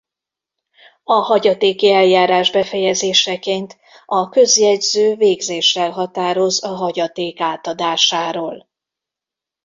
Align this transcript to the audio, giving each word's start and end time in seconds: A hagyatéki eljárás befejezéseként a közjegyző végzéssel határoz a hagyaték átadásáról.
A 1.03 1.13
hagyatéki 1.13 1.91
eljárás 1.91 2.51
befejezéseként 2.51 3.77
a 4.05 4.29
közjegyző 4.29 5.15
végzéssel 5.15 5.91
határoz 5.91 6.63
a 6.63 6.67
hagyaték 6.75 7.39
átadásáról. 7.39 8.69